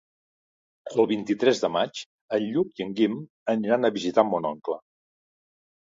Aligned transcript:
El 0.93 1.05
vint-i-tres 1.11 1.61
de 1.65 1.69
maig 1.75 2.01
en 2.37 2.47
Lluc 2.55 2.81
i 2.81 2.85
en 2.87 2.97
Guim 3.01 3.19
aniran 3.57 3.85
a 3.91 3.95
visitar 3.99 4.29
mon 4.31 4.49
oncle. 4.55 4.79